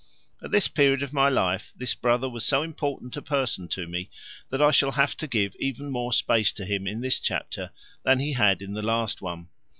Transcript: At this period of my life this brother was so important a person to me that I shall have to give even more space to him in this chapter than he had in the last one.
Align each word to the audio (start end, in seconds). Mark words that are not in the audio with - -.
At 0.43 0.49
this 0.49 0.67
period 0.67 1.03
of 1.03 1.13
my 1.13 1.29
life 1.29 1.71
this 1.75 1.93
brother 1.93 2.27
was 2.27 2.43
so 2.43 2.63
important 2.63 3.15
a 3.17 3.21
person 3.21 3.67
to 3.67 3.85
me 3.87 4.09
that 4.49 4.59
I 4.59 4.71
shall 4.71 4.93
have 4.93 5.15
to 5.17 5.27
give 5.27 5.55
even 5.59 5.91
more 5.91 6.11
space 6.11 6.51
to 6.53 6.65
him 6.65 6.87
in 6.87 7.01
this 7.01 7.19
chapter 7.19 7.69
than 8.01 8.17
he 8.17 8.33
had 8.33 8.63
in 8.63 8.73
the 8.73 8.81
last 8.81 9.21
one. 9.21 9.49